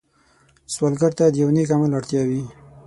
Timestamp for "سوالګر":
0.73-1.11